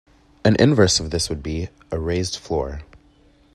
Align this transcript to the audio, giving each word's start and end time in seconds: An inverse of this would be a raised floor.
An 0.43 0.55
inverse 0.55 0.99
of 0.99 1.11
this 1.11 1.29
would 1.29 1.43
be 1.43 1.69
a 1.91 1.99
raised 1.99 2.37
floor. 2.37 2.81